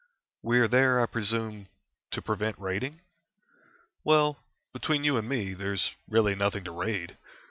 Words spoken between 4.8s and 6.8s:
you and me, there's really nothing to